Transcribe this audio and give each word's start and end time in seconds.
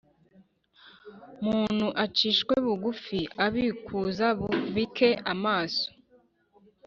muntu 1.45 1.87
acishwe 2.03 2.53
bugufi, 2.65 3.19
abikuza 3.45 4.25
bubike 4.39 5.09
amaso. 5.33 5.87